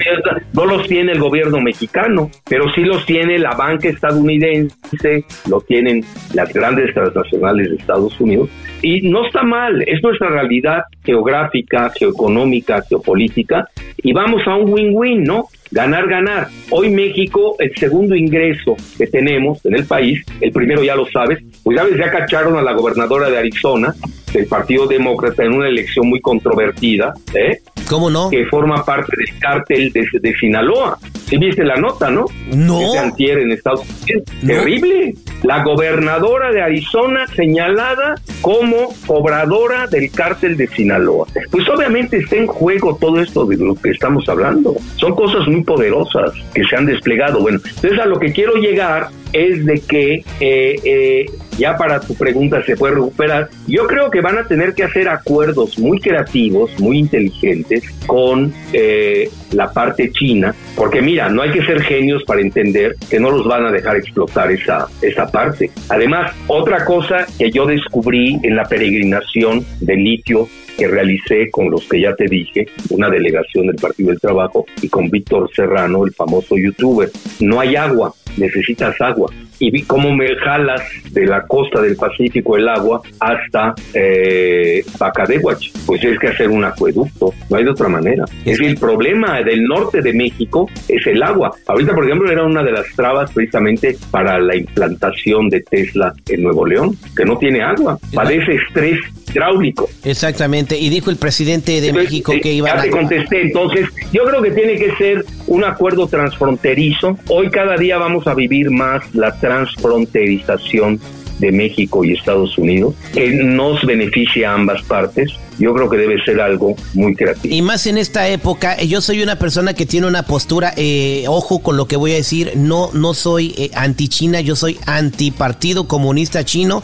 No 0.54 0.66
los 0.66 0.88
tiene 0.88 1.14
el 1.14 1.20
gobierno 1.20 1.60
mexicano, 1.60 2.30
pero 2.48 2.72
sí 2.74 2.82
los 2.82 3.06
tiene 3.06 3.40
la 3.40 3.52
banca 3.52 3.90
estadounidense, 3.90 5.26
lo 5.50 5.62
tienen 5.62 6.04
las 6.34 6.52
grandes 6.54 6.94
transnacionales 6.94 7.70
de 7.70 7.76
Estados 7.78 8.20
Unidos. 8.20 8.50
Y 8.82 9.10
no 9.10 9.26
está 9.26 9.44
mal, 9.44 9.82
es 9.88 10.04
nuestra 10.04 10.30
realidad 10.30 10.84
geográfica, 11.04 11.92
geoeconómica, 11.98 12.84
geopolítica, 12.88 13.68
y 13.98 14.14
vamos 14.14 14.42
a 14.46 14.56
un 14.56 14.72
win-win, 14.72 15.24
¿no? 15.24 15.48
Ganar, 15.72 16.08
ganar. 16.08 16.48
Hoy 16.70 16.90
México, 16.90 17.56
el 17.60 17.76
segundo 17.76 18.16
ingreso 18.16 18.76
que 18.98 19.08
tenemos 19.08 19.66
en 19.66 19.76
el 19.76 19.86
país, 19.86 20.24
el 20.40 20.52
primero 20.52 20.84
ya 20.84 20.96
lo 20.96 21.08
sabes, 21.08 21.40
pues 21.64 21.78
ya 21.78 21.98
ya 21.98 22.12
cacharon 22.12 22.58
a 22.58 22.62
la 22.62 22.74
gobernadora 22.74 23.30
de 23.30 23.40
Arizona, 23.40 23.94
del 24.36 24.48
Partido 24.48 24.86
Demócrata, 24.86 25.44
en 25.44 25.54
una 25.54 25.68
elección 25.68 26.08
muy 26.08 26.22
controvertida, 26.22 27.14
¿eh? 27.34 27.60
¿Cómo 27.90 28.10
no? 28.10 28.30
Que 28.30 28.46
forma 28.46 28.84
parte 28.84 29.14
del 29.16 29.40
cártel 29.40 29.92
de, 29.92 30.08
de 30.20 30.36
Sinaloa. 30.36 30.98
¿Sí 31.28 31.38
viste 31.38 31.64
la 31.64 31.76
nota, 31.76 32.10
no? 32.10 32.26
No. 32.54 33.00
Antier 33.00 33.40
en 33.40 33.52
Estados 33.52 33.82
Unidos. 33.82 34.24
Terrible. 34.46 35.16
La 35.44 35.64
gobernadora 35.64 36.52
de 36.52 36.62
Arizona 36.62 37.26
señalada 37.36 38.16
como 38.42 38.94
cobradora 39.06 39.88
del 39.88 40.12
cártel 40.12 40.58
de 40.58 40.68
Sinaloa. 40.68 41.28
Pues 41.52 41.68
obviamente 41.70 42.18
está 42.18 42.36
en 42.38 42.48
juego 42.48 42.98
todo 43.00 43.20
esto 43.20 43.46
de 43.46 43.58
lo 43.58 43.76
que 43.76 43.92
estamos 43.92 44.28
hablando. 44.30 44.76
Son 44.98 45.16
cosas 45.16 45.48
muy 45.48 45.64
poderosas 45.64 46.32
que 46.54 46.64
se 46.64 46.76
han 46.76 46.86
desplegado. 46.86 47.42
Bueno, 47.42 47.60
entonces 47.64 48.00
a 48.00 48.06
lo 48.06 48.20
que 48.20 48.32
quiero 48.32 48.56
llegar 48.56 49.10
es 49.36 49.66
de 49.66 49.82
que 49.82 50.14
eh, 50.40 50.80
eh, 50.84 51.26
ya 51.58 51.76
para 51.78 52.00
tu 52.00 52.16
pregunta 52.16 52.64
se 52.64 52.78
puede 52.78 52.96
recuperar. 52.96 53.50
Yo 53.68 53.86
creo 53.86 54.10
que 54.10 54.22
van 54.22 54.38
a 54.38 54.48
tener 54.48 54.74
que 54.74 54.84
hacer 54.84 55.10
acuerdos 55.10 55.78
muy 55.78 56.00
creativos, 56.00 56.72
muy 56.80 57.00
inteligentes 57.00 57.84
con 58.08 58.54
eh, 58.72 59.30
la 59.52 59.72
parte 59.72 60.10
china, 60.12 60.56
porque 60.76 61.02
mira, 61.02 61.30
no 61.30 61.42
hay 61.42 61.52
que 61.52 61.66
ser 61.66 61.82
genios 61.82 62.24
para 62.24 62.42
entender 62.42 62.96
que 63.10 63.20
no 63.20 63.30
los 63.30 63.46
van 63.46 63.66
a 63.66 63.72
dejar 63.72 63.98
explotar 63.98 64.52
esa, 64.52 64.88
esa 65.02 65.28
parte. 65.28 65.70
Además, 65.90 66.32
otra 66.48 66.86
cosa 66.86 67.26
que 67.38 67.52
yo 67.52 67.66
descubrí 67.66 68.40
en 68.44 68.56
la 68.56 68.64
peregrinación 68.64 69.66
de 69.82 69.96
litio 69.96 70.48
que 70.78 70.88
realicé 70.88 71.50
con 71.50 71.70
los 71.70 71.86
que 71.88 72.02
ya 72.02 72.16
te 72.16 72.26
dije, 72.26 72.68
una 72.90 73.10
delegación 73.10 73.68
del 73.68 73.76
Partido 73.76 74.10
del 74.10 74.20
Trabajo 74.20 74.66
y 74.82 74.90
con 74.90 75.10
Víctor 75.10 75.50
Serrano, 75.54 76.06
el 76.06 76.14
famoso 76.14 76.58
youtuber. 76.58 77.10
No 77.40 77.60
hay 77.60 77.76
agua, 77.76 78.14
necesitas 78.38 79.00
agua. 79.02 79.32
Y 79.58 79.72
vi 79.72 79.84
cómo 79.84 80.14
me 80.14 80.36
jalas 80.36 80.82
de 81.12 81.26
la 81.26 81.44
costa 81.48 81.82
del 81.82 81.96
Pacífico 81.96 82.58
el 82.58 82.68
agua 82.68 83.02
hasta 83.20 83.74
eh, 83.94 84.84
Bacadehuach. 85.00 85.72
Pues 85.86 86.04
es 86.04 86.20
que 86.20 86.28
hacer 86.28 86.50
un 86.50 86.66
acueducto, 86.66 87.34
no 87.50 87.58
hay 87.58 87.64
de 87.64 87.70
otra 87.70 87.88
manera. 87.88 88.26
Es 88.40 88.58
decir, 88.58 88.66
el 88.66 88.78
problema 88.78 89.42
del 89.42 89.64
norte 89.64 90.02
de 90.02 90.14
México 90.14 90.70
es 90.90 91.08
el 91.08 91.24
agua. 91.24 91.54
Ahorita, 91.68 91.96
por 91.96 92.06
ejemplo, 92.06 92.30
era 92.30 92.44
una 92.44 92.64
de 92.64 92.74
las 92.74 92.88
trabas 92.96 93.32
precisamente 93.32 93.96
para 94.12 94.40
la 94.40 94.56
implantación 94.58 95.50
de 95.50 95.62
Tesla 95.62 96.14
en 96.28 96.44
Nuevo 96.44 96.66
León, 96.66 96.98
que 97.16 97.24
no 97.24 97.38
tiene 97.38 97.62
agua, 97.62 97.98
padece 98.14 98.56
estrés 98.56 99.00
hidráulico. 99.36 99.90
Exactamente, 100.04 100.78
y 100.80 100.90
dijo 100.90 101.10
el 101.10 101.18
presidente 101.18 101.82
de 101.82 101.94
México 101.94 102.34
que 102.42 102.54
iba 102.54 102.72
a... 102.72 102.82
te 102.82 102.90
contesté, 102.90 103.42
entonces 103.42 103.88
yo 104.12 104.24
creo 104.24 104.42
que 104.42 104.52
tiene 104.52 104.78
que 104.78 104.96
ser 104.96 105.26
un 105.48 105.64
acuerdo 105.64 106.08
transfronterizo. 106.08 107.18
Hoy 107.28 107.50
cada 107.50 107.76
día 107.76 107.98
vamos 107.98 108.28
a 108.28 108.34
vivir 108.34 108.72
más 108.72 109.04
la 109.14 109.38
transfronterización 109.40 111.00
de 111.40 111.52
México 111.52 112.06
y 112.06 112.14
Estados 112.14 112.58
Unidos, 112.58 112.96
que 113.14 113.30
nos 113.32 113.86
beneficia 113.86 114.52
a 114.52 114.54
ambas 114.54 114.82
partes 114.84 115.34
yo 115.58 115.74
creo 115.74 115.90
que 115.90 115.98
debe 115.98 116.24
ser 116.24 116.42
algo 116.42 116.76
muy 116.94 117.16
creativo. 117.16 117.54
Y 117.54 117.62
más 117.62 117.88
en 117.88 117.98
esta 117.98 118.28
época, 118.28 118.82
yo 118.82 119.02
soy 119.02 119.22
una 119.22 119.38
persona 119.38 119.74
que 119.74 119.86
tiene 119.86 120.08
una 120.08 120.24
postura, 120.24 120.74
eh, 120.78 121.26
ojo 121.28 121.60
con 121.60 121.78
lo 121.78 121.88
que 121.88 121.96
voy 121.96 122.12
a 122.12 122.16
decir, 122.16 122.54
no, 122.56 122.90
no 122.94 123.14
soy 123.14 123.54
eh, 123.58 123.72
anti-China, 123.74 124.42
yo 124.42 124.56
soy 124.56 124.78
anti-partido 124.86 125.88
comunista 125.88 126.44
chino 126.44 126.84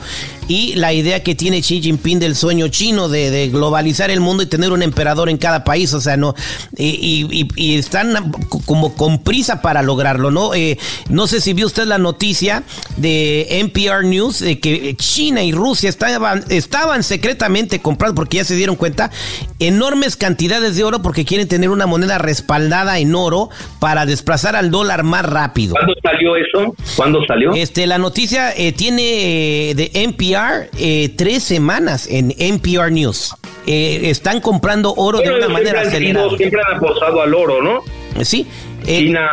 y 0.52 0.76
la 0.76 0.92
idea 0.92 1.24
que 1.24 1.34
tiene 1.34 1.62
Xi 1.62 1.82
Jinping 1.82 2.20
del 2.20 2.36
sueño 2.36 2.68
chino 2.68 3.08
de, 3.08 3.50
globalizar 3.50 4.12
el 4.12 4.20
mundo 4.20 4.44
y 4.44 4.48
tener 4.48 4.72
un 4.72 4.84
emperador 4.84 5.30
en 5.30 5.38
cada 5.38 5.64
país, 5.64 5.94
o 5.94 6.02
sea, 6.02 6.18
no, 6.18 6.36
y, 6.78 7.48
y, 7.56 7.78
están 7.78 8.32
como 8.66 8.94
con 8.94 9.20
prisa 9.20 9.62
para 9.62 9.82
lograrlo, 9.82 10.30
¿no? 10.30 10.54
Eh, 10.54 10.78
no 11.10 11.28
sé 11.28 11.40
si 11.40 11.54
vio 11.54 11.68
usted 11.68 11.86
la 11.86 11.98
noticia 11.98 12.64
de 12.98 13.60
NPR 13.62 14.04
News 14.04 14.40
de 14.40 14.60
que 14.60 14.96
China 14.98 15.42
y 15.44 15.54
Rusia 15.54 15.90
estaban, 15.90 16.44
estaban 16.50 17.04
secretamente 17.04 17.82
comprando, 17.82 18.16
porque 18.16 18.38
ya 18.38 18.44
se 18.44 18.56
dieron 18.62 18.76
cuenta, 18.76 19.10
enormes 19.60 20.16
cantidades 20.16 20.76
de 20.76 20.84
oro 20.84 21.02
porque 21.02 21.26
quieren 21.26 21.48
tener 21.48 21.70
una 21.70 21.88
moneda 21.88 22.18
respaldada 22.20 23.00
en 23.00 23.16
oro 23.16 23.50
para 23.80 24.06
desplazar 24.06 24.56
al 24.56 24.70
dólar 24.70 25.04
más 25.04 25.26
rápido. 25.26 25.74
¿Cuándo 25.74 25.94
salió 26.02 26.36
eso? 26.36 26.76
¿Cuándo 26.96 27.26
salió? 27.26 27.54
Este, 27.54 27.88
la 27.88 27.98
noticia 27.98 28.54
eh, 28.56 28.72
tiene 28.72 29.72
eh, 29.72 29.76
de 29.76 29.92
NPR 29.94 30.70
eh, 30.80 31.10
tres 31.18 31.44
semanas 31.44 32.08
en 32.08 32.34
NPR 32.38 32.92
News. 32.92 33.36
están 33.66 34.42
comprando 34.42 34.94
oro 34.94 35.20
de 35.20 35.32
una 35.32 35.50
manera 35.50 35.82
acelerada. 35.82 36.30
Siempre 36.38 36.62
han 36.68 36.78
apostado 36.78 37.22
al 37.22 37.34
oro, 37.34 37.62
¿no? 37.62 37.82
Sí. 38.24 38.46
China, 38.86 39.28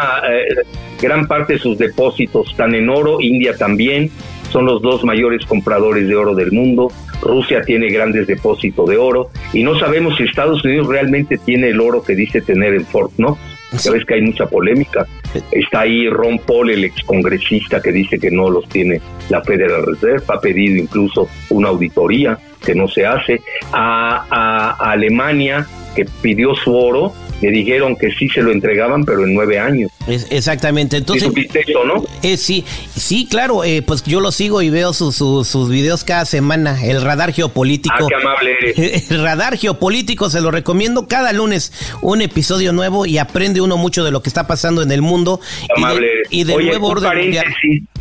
gran 1.01 1.27
parte 1.27 1.55
de 1.55 1.59
sus 1.59 1.77
depósitos 1.79 2.51
están 2.51 2.75
en 2.75 2.89
oro, 2.89 3.21
India 3.21 3.57
también 3.57 4.11
son 4.51 4.67
los 4.67 4.83
dos 4.83 5.05
mayores 5.05 5.45
compradores 5.47 6.09
de 6.09 6.17
oro 6.17 6.35
del 6.35 6.53
mundo. 6.53 6.91
Rusia 7.23 7.63
tiene 7.63 7.89
grandes 7.89 8.27
depósitos 8.27 8.89
de 8.89 8.97
oro 8.97 9.31
y 9.53 9.63
no 9.63 9.79
sabemos 9.79 10.17
si 10.17 10.25
Estados 10.25 10.65
Unidos 10.65 10.87
realmente 10.87 11.39
tiene 11.39 11.69
el 11.69 11.81
oro 11.81 12.03
que 12.03 12.15
dice 12.15 12.41
tener 12.41 12.75
en 12.75 12.87
Fort 12.87 13.13
Knox. 13.17 13.39
Sabes 13.77 14.05
que 14.07 14.15
hay 14.15 14.23
mucha 14.23 14.47
polémica. 14.47 15.07
Está 15.51 15.81
ahí 15.81 16.09
Ron 16.09 16.39
Paul, 16.39 16.71
el 16.71 16.85
excongresista, 16.85 17.83
que 17.83 17.93
dice 17.93 18.19
que 18.19 18.31
no 18.31 18.49
los 18.49 18.67
tiene 18.69 19.01
la 19.29 19.43
Federal 19.43 19.85
Reserve. 19.85 20.23
Ha 20.29 20.41
pedido 20.41 20.77
incluso 20.77 21.29
una 21.51 21.69
auditoría 21.69 22.39
que 22.65 22.75
no 22.75 22.89
se 22.89 23.05
hace. 23.05 23.43
A, 23.73 24.25
a 24.31 24.91
Alemania, 24.91 25.67
que 25.95 26.07
pidió 26.23 26.55
su 26.55 26.75
oro, 26.75 27.13
le 27.41 27.51
dijeron 27.51 27.97
que 27.97 28.11
sí 28.13 28.29
se 28.29 28.43
lo 28.43 28.51
entregaban, 28.51 29.05
pero 29.05 29.25
en 29.25 29.35
nueve 29.35 29.59
años. 29.59 29.91
exactamente. 30.31 30.97
Entonces, 30.97 31.31
eso, 31.55 31.85
no? 31.85 32.05
Eh, 32.23 32.37
sí, 32.37 32.65
sí, 32.95 33.27
claro. 33.31 33.65
Eh, 33.65 33.83
pues 33.83 34.03
yo 34.05 34.21
lo 34.21 34.33
sigo 34.33 34.63
y 34.63 34.71
veo 34.71 34.93
sus, 34.93 35.17
sus, 35.17 35.71
videos 35.71 36.05
cada 36.05 36.25
semana. 36.25 36.85
El 36.85 37.03
radar 37.03 37.33
geopolítico. 37.33 37.95
Ah, 37.97 38.07
qué 38.09 38.15
amable 38.15 38.53
eres. 38.61 39.11
El 39.11 39.23
radar 39.23 39.57
geopolítico 39.57 40.31
se 40.31 40.41
lo 40.41 40.51
recomiendo 40.51 41.07
cada 41.07 41.33
lunes 41.33 41.73
un 42.03 42.23
episodio 42.23 42.73
nuevo 42.73 43.07
y 43.07 43.19
aprende 43.19 43.61
uno 43.61 43.77
mucho 43.77 44.05
de 44.05 44.11
lo 44.11 44.23
que 44.23 44.29
está 44.29 44.47
pasando 44.47 44.83
en 44.83 44.91
el 44.91 45.03
mundo. 45.03 45.41
amable 45.77 46.09
y 46.31 46.45
de, 46.45 46.57
nuevo 46.57 46.89
orden 46.89 47.19
mundial. 47.19 47.47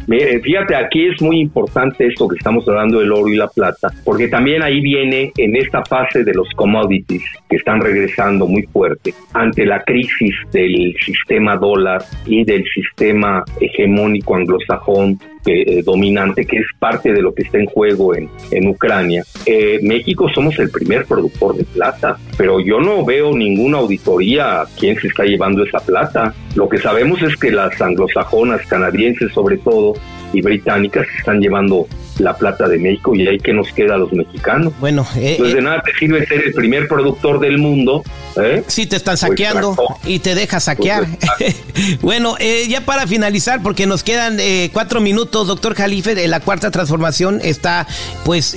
Mire, 0.08 0.40
fíjate, 0.40 0.74
aquí 0.74 1.06
es 1.06 1.22
muy 1.22 1.42
importante 1.42 2.08
esto 2.08 2.30
que 2.30 2.38
estamos 2.38 2.66
hablando 2.68 3.00
del 3.00 3.12
oro 3.12 3.28
y 3.28 3.36
la 3.36 3.50
plata, 3.50 3.92
porque 4.06 4.30
también 4.30 4.64
ahí 4.64 4.80
viene 4.80 5.34
en 5.36 5.56
esta 5.58 5.84
fase 5.84 6.24
de 6.24 6.34
los 6.34 6.48
commodities 6.56 7.24
que 7.50 7.58
están 7.58 7.82
regresando 7.82 8.48
muy 8.48 8.64
fuerte 8.64 9.14
ante 9.34 9.66
la 9.66 9.84
crisis 9.84 10.36
del 10.52 10.96
sistema 11.04 11.58
dólar 11.58 12.04
y 12.26 12.44
del 12.44 12.64
sistema 12.74 13.44
hegemónico 13.60 14.36
anglosajón 14.36 15.20
eh, 15.46 15.82
dominante, 15.84 16.46
que 16.46 16.58
es 16.58 16.66
parte 16.78 17.14
de 17.14 17.22
lo 17.22 17.34
que 17.34 17.44
está 17.44 17.58
en 17.58 17.68
juego 17.68 18.16
en, 18.16 18.30
en 18.52 18.68
Ucrania. 18.68 19.24
Eh, 19.46 19.80
México 19.82 20.28
somos 20.34 20.60
el 20.60 20.70
primer 20.70 21.06
productor 21.06 21.56
de 21.56 21.64
plata, 21.64 22.18
pero 22.38 22.60
yo 22.60 22.80
no 22.80 23.06
veo 23.06 23.36
ninguna 23.36 23.78
auditoría 23.78 24.62
a 24.62 24.66
quién 24.78 25.00
se 25.00 25.08
está 25.08 25.24
llevando 25.24 25.64
esa 25.64 25.80
plata. 25.80 26.34
Lo 26.56 26.68
que 26.68 26.78
sabemos 26.80 27.22
es 27.22 27.38
que 27.38 27.52
las 27.52 27.82
anglosajonas, 27.82 28.66
canadienses 28.68 29.32
sobre 29.32 29.58
todo, 29.58 29.94
y 30.34 30.42
británicas 30.42 31.08
están 31.18 31.40
llevando 31.40 31.88
la 32.20 32.36
plata 32.36 32.68
de 32.68 32.78
México 32.78 33.16
y 33.16 33.28
ahí 33.28 33.38
que 33.38 33.54
nos 33.54 33.72
queda 33.72 33.96
a 33.96 33.98
los 33.98 34.12
mexicanos. 34.12 34.74
Bueno, 34.80 35.06
eh, 35.16 35.36
pues 35.38 35.54
de 35.54 35.62
nada 35.62 35.82
te 35.84 35.94
sirve 35.94 36.26
ser 36.26 36.44
el 36.46 36.54
primer 36.54 36.88
productor 36.88 37.40
del 37.40 37.58
mundo. 37.58 38.04
¿eh? 38.38 38.64
Sí, 38.68 38.86
te 38.86 38.96
están 38.96 39.14
pues 39.14 39.22
saqueando 39.22 39.76
y 40.06 40.20
te 40.20 40.36
deja 40.36 40.60
saquear. 40.60 41.06
Pues 41.38 41.56
bueno, 42.02 42.36
eh, 42.40 42.66
ya 42.68 42.82
para 42.82 43.08
finalizar, 43.08 43.62
porque 43.62 43.86
nos 43.86 44.04
quedan 44.04 44.40
eh, 44.40 44.70
cuatro 44.74 45.00
minutos, 45.00 45.48
doctor 45.48 45.76
Jalife, 45.76 46.28
la 46.28 46.40
cuarta 46.40 46.72
transformación 46.72 47.40
está 47.44 47.88
pues 48.26 48.56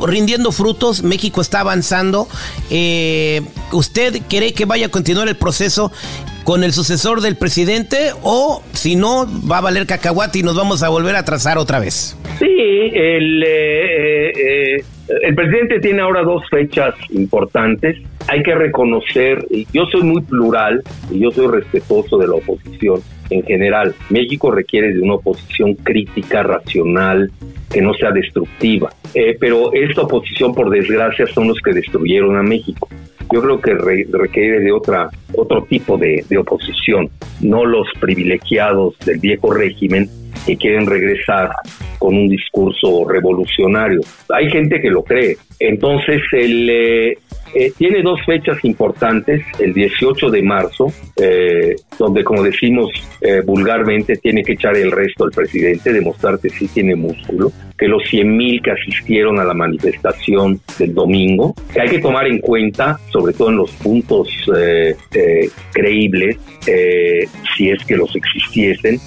rindiendo 0.00 0.52
frutos, 0.52 1.02
México 1.02 1.40
está 1.40 1.60
avanzando. 1.60 2.28
¿Usted 3.72 4.22
cree 4.28 4.52
que 4.52 4.64
vaya 4.64 4.86
a 4.86 4.90
continuar 4.90 5.28
el 5.28 5.36
proceso 5.36 5.92
con 6.44 6.64
el 6.64 6.72
sucesor 6.72 7.20
del 7.20 7.36
presidente 7.36 8.10
o 8.22 8.62
si 8.72 8.96
no 8.96 9.26
va 9.48 9.58
a 9.58 9.60
valer 9.60 9.86
cacahuate 9.86 10.40
y 10.40 10.42
nos 10.42 10.56
vamos 10.56 10.82
a 10.82 10.88
volver 10.88 11.16
a 11.16 11.24
trazar 11.24 11.58
otra 11.58 11.78
vez. 11.78 12.16
Sí, 12.38 12.46
el, 12.94 13.42
eh, 13.46 14.30
eh, 14.30 14.84
el 15.22 15.34
presidente 15.34 15.80
tiene 15.80 16.02
ahora 16.02 16.22
dos 16.22 16.42
fechas 16.50 16.94
importantes. 17.10 17.98
Hay 18.28 18.42
que 18.42 18.54
reconocer, 18.54 19.44
yo 19.72 19.86
soy 19.86 20.02
muy 20.02 20.22
plural 20.22 20.82
y 21.10 21.20
yo 21.20 21.30
soy 21.30 21.48
respetuoso 21.48 22.18
de 22.18 22.28
la 22.28 22.34
oposición 22.34 23.00
en 23.32 23.42
general. 23.42 23.94
México 24.10 24.50
requiere 24.50 24.92
de 24.92 25.00
una 25.00 25.14
oposición 25.14 25.74
crítica, 25.74 26.42
racional, 26.42 27.30
que 27.72 27.80
no 27.80 27.94
sea 27.94 28.10
destructiva. 28.10 28.90
Eh, 29.14 29.36
pero 29.38 29.72
esta 29.72 30.02
oposición, 30.02 30.54
por 30.54 30.70
desgracia, 30.70 31.26
son 31.26 31.48
los 31.48 31.58
que 31.60 31.72
destruyeron 31.72 32.36
a 32.36 32.42
México. 32.42 32.88
Yo 33.32 33.40
creo 33.40 33.60
que 33.60 33.74
requiere 34.12 34.60
de 34.60 34.72
otra, 34.72 35.08
otro 35.32 35.64
tipo 35.64 35.96
de, 35.96 36.24
oposición, 36.36 37.08
no 37.40 37.64
los 37.64 37.86
privilegiados 37.98 38.98
del 39.06 39.20
viejo 39.20 39.52
régimen 39.52 40.08
que 40.46 40.56
quieren 40.56 40.86
regresar 40.86 41.50
con 41.98 42.14
un 42.14 42.28
discurso 42.28 43.06
revolucionario. 43.08 44.00
Hay 44.28 44.50
gente 44.50 44.80
que 44.80 44.90
lo 44.90 45.02
cree. 45.02 45.36
Entonces, 45.60 46.20
el, 46.32 46.68
eh, 46.68 47.18
eh, 47.54 47.72
tiene 47.76 48.02
dos 48.02 48.18
fechas 48.24 48.64
importantes, 48.64 49.42
el 49.58 49.74
18 49.74 50.30
de 50.30 50.42
marzo, 50.42 50.86
eh, 51.16 51.76
donde 51.98 52.24
como 52.24 52.42
decimos 52.42 52.90
eh, 53.20 53.42
vulgarmente 53.44 54.16
tiene 54.16 54.42
que 54.42 54.52
echar 54.52 54.76
el 54.76 54.90
resto 54.90 55.24
al 55.24 55.32
presidente, 55.32 55.92
demostrar 55.92 56.38
que 56.38 56.48
sí 56.48 56.66
tiene 56.68 56.94
músculo, 56.96 57.52
que 57.76 57.88
los 57.88 58.02
100 58.08 58.36
mil 58.36 58.62
que 58.62 58.70
asistieron 58.70 59.38
a 59.38 59.44
la 59.44 59.52
manifestación 59.52 60.60
del 60.78 60.94
domingo, 60.94 61.54
que 61.74 61.82
hay 61.82 61.88
que 61.90 61.98
tomar 61.98 62.26
en 62.26 62.38
cuenta, 62.38 62.98
sobre 63.10 63.34
todo 63.34 63.50
en 63.50 63.56
los 63.56 63.70
puntos 63.72 64.28
creíbles, 65.72 66.38
si 67.56 67.70
es 67.70 67.84
que 67.84 67.96
los 67.96 68.14
existiesen, 68.14 68.98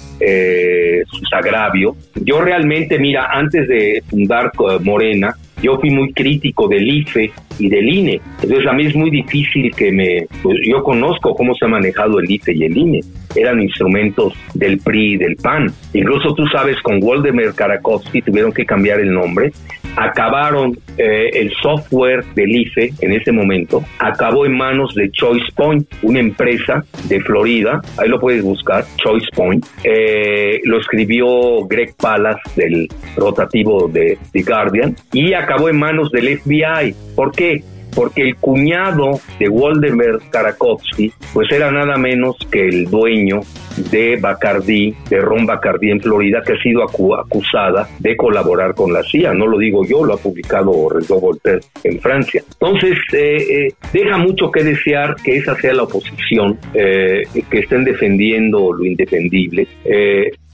sus 1.06 1.32
agravios. 1.32 1.96
Yo 2.16 2.40
realmente, 2.42 2.98
mira, 2.98 3.28
antes 3.32 3.66
de 3.66 4.02
fundar 4.08 4.52
Morena, 4.82 5.34
yo 5.62 5.78
fui 5.78 5.90
muy 5.90 6.12
crítico 6.12 6.68
del 6.68 6.88
IFE 6.88 7.30
y 7.58 7.68
del 7.68 7.88
INE. 7.88 8.20
Entonces 8.42 8.66
a 8.66 8.72
mí 8.72 8.86
es 8.86 8.94
muy 8.94 9.10
difícil 9.10 9.74
que 9.74 9.92
me... 9.92 10.26
Pues 10.42 10.58
yo 10.66 10.82
conozco 10.82 11.34
cómo 11.34 11.54
se 11.54 11.64
ha 11.64 11.68
manejado 11.68 12.18
el 12.18 12.30
IFE 12.30 12.54
y 12.54 12.64
el 12.64 12.76
INE. 12.76 13.00
Eran 13.34 13.62
instrumentos 13.62 14.34
del 14.54 14.78
PRI 14.78 15.12
y 15.12 15.16
del 15.16 15.36
PAN. 15.36 15.72
Incluso 15.92 16.34
tú 16.34 16.46
sabes, 16.48 16.80
con 16.82 17.02
Waldemar 17.02 17.54
Karakowski 17.54 18.22
tuvieron 18.22 18.52
que 18.52 18.64
cambiar 18.64 19.00
el 19.00 19.12
nombre. 19.12 19.52
Acabaron 19.96 20.78
eh, 20.98 21.30
el 21.32 21.52
software 21.62 22.24
del 22.34 22.54
IFE 22.54 22.92
en 23.00 23.12
ese 23.12 23.32
momento. 23.32 23.82
Acabó 23.98 24.46
en 24.46 24.56
manos 24.56 24.94
de 24.94 25.10
Choice 25.10 25.46
Point, 25.54 25.86
una 26.02 26.20
empresa 26.20 26.84
de 27.08 27.20
Florida. 27.20 27.80
Ahí 27.96 28.08
lo 28.08 28.20
puedes 28.20 28.42
buscar, 28.42 28.84
Choice 28.96 29.28
Point. 29.34 29.64
Eh, 29.84 30.60
lo 30.64 30.78
escribió 30.78 31.66
Greg 31.66 31.94
Palas 31.96 32.36
del 32.54 32.88
rotativo 33.16 33.88
de 33.88 34.18
The 34.32 34.42
Guardian. 34.42 34.96
Y 35.12 35.32
acabó 35.32 35.68
en 35.68 35.78
manos 35.78 36.10
del 36.10 36.38
FBI. 36.38 36.94
¿Por 37.14 37.32
qué? 37.32 37.62
Porque 37.94 38.22
el 38.22 38.36
cuñado 38.36 39.20
de 39.38 39.48
Waldemar 39.48 40.18
Karakowski, 40.30 41.10
pues 41.32 41.50
era 41.50 41.70
nada 41.70 41.96
menos 41.96 42.36
que 42.50 42.68
el 42.68 42.90
dueño 42.90 43.40
de 43.76 44.16
Bacardi, 44.16 44.94
de 45.08 45.20
Ron 45.20 45.46
Bacardi 45.46 45.90
en 45.90 46.00
Florida, 46.00 46.42
que 46.44 46.54
ha 46.54 46.62
sido 46.62 46.82
acusada 46.82 47.88
de 47.98 48.16
colaborar 48.16 48.74
con 48.74 48.92
la 48.92 49.02
CIA. 49.02 49.34
No 49.34 49.46
lo 49.46 49.58
digo 49.58 49.84
yo, 49.84 50.04
lo 50.04 50.14
ha 50.14 50.18
publicado 50.18 50.88
Renaud 50.88 51.20
Voltaire 51.20 51.60
en 51.84 52.00
Francia. 52.00 52.42
Entonces, 52.52 52.98
eh, 53.12 53.36
eh, 53.48 53.74
deja 53.92 54.16
mucho 54.18 54.50
que 54.50 54.64
desear 54.64 55.16
que 55.16 55.36
esa 55.36 55.54
sea 55.56 55.74
la 55.74 55.84
oposición, 55.84 56.58
eh, 56.74 57.22
que 57.50 57.58
estén 57.58 57.84
defendiendo 57.84 58.72
lo 58.72 58.84
indefendible. 58.84 59.66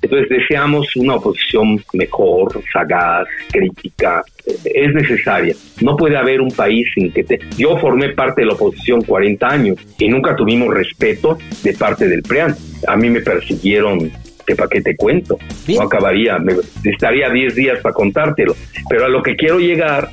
Entonces 0.03 0.29
deseamos 0.29 0.97
una 0.97 1.15
oposición 1.15 1.81
mejor, 1.93 2.61
sagaz, 2.73 3.29
crítica, 3.53 4.23
es 4.65 4.93
necesaria. 4.93 5.55
No 5.81 5.97
puede 5.97 6.17
haber 6.17 6.41
un 6.41 6.51
país 6.51 6.89
sin 6.93 7.13
que 7.13 7.23
te... 7.23 7.39
Yo 7.57 7.79
formé 7.79 8.11
parte 8.11 8.41
de 8.43 8.49
la 8.49 8.55
oposición 8.55 9.03
40 9.03 9.47
años 9.47 9.79
y 9.99 10.09
nunca 10.09 10.35
tuvimos 10.35 10.75
respeto 10.75 11.39
de 11.63 11.73
parte 11.75 12.09
del 12.09 12.23
PREAN. 12.23 12.55
A 12.89 12.97
mí 12.97 13.11
me 13.13 13.21
persiguieron 13.21 14.11
que 14.47 14.57
para 14.57 14.69
qué 14.69 14.81
te 14.81 14.97
cuento. 14.97 15.39
No 15.69 15.83
acabaría, 15.83 16.39
me, 16.39 16.55
estaría 16.85 17.31
10 17.31 17.55
días 17.55 17.79
para 17.81 17.95
contártelo. 17.95 18.57
Pero 18.89 19.05
a 19.05 19.09
lo 19.09 19.23
que 19.23 19.37
quiero 19.37 19.59
llegar 19.59 20.09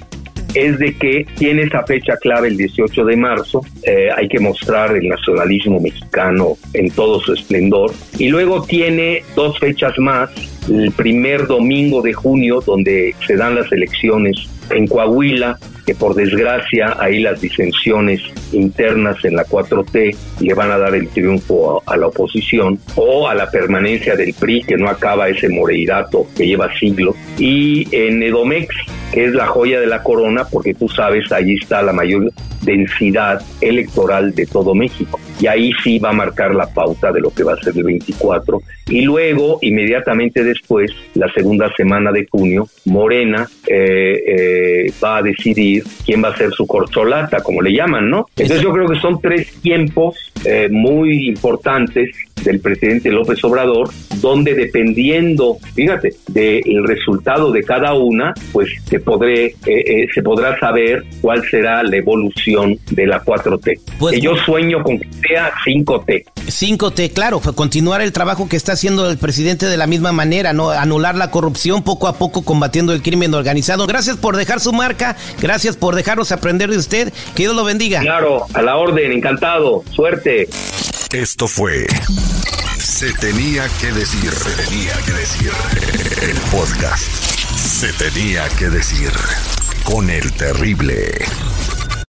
es 0.53 0.79
de 0.79 0.95
que 0.95 1.25
tiene 1.37 1.63
esa 1.63 1.83
fecha 1.83 2.17
clave 2.17 2.47
el 2.47 2.57
18 2.57 3.05
de 3.05 3.15
marzo, 3.17 3.61
eh, 3.83 4.09
hay 4.15 4.27
que 4.27 4.39
mostrar 4.39 4.95
el 4.95 5.07
nacionalismo 5.07 5.79
mexicano 5.79 6.57
en 6.73 6.89
todo 6.89 7.19
su 7.19 7.33
esplendor, 7.33 7.91
y 8.17 8.29
luego 8.29 8.63
tiene 8.63 9.23
dos 9.35 9.59
fechas 9.59 9.97
más, 9.99 10.31
el 10.67 10.91
primer 10.91 11.47
domingo 11.47 12.01
de 12.01 12.13
junio, 12.13 12.61
donde 12.65 13.13
se 13.27 13.35
dan 13.35 13.55
las 13.55 13.71
elecciones 13.71 14.37
en 14.71 14.87
Coahuila, 14.87 15.57
que 15.89 15.95
por 15.95 16.13
desgracia 16.13 16.95
ahí 16.99 17.17
las 17.17 17.41
disensiones 17.41 18.21
internas 18.51 19.25
en 19.25 19.35
la 19.35 19.43
4T 19.43 20.15
le 20.39 20.53
van 20.53 20.69
a 20.69 20.77
dar 20.77 20.93
el 20.93 21.07
triunfo 21.07 21.81
a, 21.83 21.97
la 21.97 22.05
oposición 22.05 22.77
o 22.93 23.27
a 23.27 23.33
la 23.33 23.49
permanencia 23.49 24.15
del 24.15 24.35
PRI 24.35 24.61
que 24.61 24.77
no 24.77 24.87
acaba 24.87 25.29
ese 25.29 25.49
moreirato 25.49 26.27
que 26.37 26.45
lleva 26.45 26.71
siglos. 26.77 27.15
Y 27.39 27.87
en 27.91 28.21
Edomex 28.21 28.67
que 29.11 29.25
es 29.25 29.33
la 29.33 29.47
joya 29.47 29.79
de 29.79 29.87
la 29.87 30.03
corona 30.03 30.45
porque 30.45 30.75
tú 30.75 30.87
sabes 30.89 31.31
allí 31.31 31.55
está 31.59 31.81
la 31.81 31.91
mayor 31.91 32.31
densidad 32.61 33.41
electoral 33.59 34.35
de 34.35 34.45
todo 34.45 34.75
México 34.75 35.19
y 35.39 35.47
ahí 35.47 35.71
sí 35.83 35.99
va 35.99 36.09
a 36.09 36.13
marcar 36.13 36.53
la 36.53 36.67
pauta 36.67 37.11
de 37.11 37.21
lo 37.21 37.31
que 37.31 37.43
va 37.43 37.53
a 37.53 37.57
ser 37.57 37.75
el 37.77 37.83
24 37.83 38.61
y 38.89 39.01
luego 39.01 39.59
inmediatamente 39.61 40.43
después 40.43 40.91
la 41.13 41.31
segunda 41.31 41.71
semana 41.75 42.11
de 42.11 42.27
junio 42.29 42.67
Morena 42.85 43.47
eh, 43.67 44.23
eh, 44.27 44.93
va 45.03 45.17
a 45.17 45.21
decidir 45.21 45.83
quién 46.05 46.23
va 46.23 46.29
a 46.29 46.37
ser 46.37 46.51
su 46.51 46.65
corcholata, 46.65 47.41
como 47.41 47.61
le 47.61 47.71
llaman, 47.71 48.09
¿no? 48.09 48.27
Entonces 48.35 48.61
yo 48.61 48.71
creo 48.71 48.87
que 48.87 48.99
son 48.99 49.21
tres 49.21 49.51
tiempos 49.61 50.31
eh, 50.45 50.69
muy 50.69 51.27
importantes 51.27 52.09
del 52.43 52.59
presidente 52.59 53.09
López 53.11 53.43
Obrador, 53.43 53.89
donde 54.21 54.53
dependiendo, 54.53 55.57
fíjate, 55.75 56.13
del 56.27 56.87
resultado 56.87 57.51
de 57.51 57.63
cada 57.63 57.93
una, 57.93 58.33
pues 58.51 58.69
se, 58.85 58.99
podré, 58.99 59.45
eh, 59.45 59.55
eh, 59.65 60.07
se 60.13 60.21
podrá 60.21 60.59
saber 60.59 61.03
cuál 61.21 61.43
será 61.49 61.83
la 61.83 61.97
evolución 61.97 62.77
de 62.91 63.07
la 63.07 63.23
4T. 63.23 63.79
Pues, 63.99 64.21
yo 64.21 64.35
sueño 64.37 64.81
con 64.83 64.99
que 64.99 65.28
sea 65.29 65.51
5T. 65.65 66.25
5T, 66.35 67.13
claro, 67.13 67.39
continuar 67.39 68.01
el 68.01 68.11
trabajo 68.11 68.49
que 68.49 68.55
está 68.55 68.73
haciendo 68.73 69.09
el 69.09 69.17
presidente 69.17 69.67
de 69.67 69.77
la 69.77 69.87
misma 69.87 70.11
manera, 70.11 70.53
¿no? 70.53 70.71
Anular 70.71 71.15
la 71.15 71.31
corrupción 71.31 71.83
poco 71.83 72.07
a 72.07 72.17
poco 72.17 72.43
combatiendo 72.43 72.93
el 72.93 73.01
crimen 73.01 73.33
organizado. 73.33 73.87
Gracias 73.87 74.17
por 74.17 74.35
dejar 74.35 74.59
su 74.59 74.73
marca, 74.73 75.15
gracias 75.39 75.77
por 75.77 75.95
dejarnos 75.95 76.31
aprender 76.31 76.69
de 76.69 76.77
usted. 76.77 77.13
Que 77.35 77.43
Dios 77.43 77.55
lo 77.55 77.63
bendiga. 77.63 78.01
Claro, 78.01 78.45
a 78.53 78.61
la 78.61 78.75
orden, 78.75 79.11
encantado. 79.11 79.83
Suerte. 79.91 80.49
Esto 81.11 81.47
fue 81.47 81.87
Se 82.77 83.11
tenía 83.13 83.63
que 83.81 83.91
decir, 83.91 84.31
se 84.31 84.63
tenía 84.63 84.93
que 85.05 85.11
decir 85.13 85.51
el 86.21 86.37
podcast. 86.51 87.03
Se 87.55 87.91
tenía 87.93 88.47
que 88.57 88.69
decir 88.69 89.11
con 89.83 90.09
el 90.09 90.31
terrible. 90.33 91.11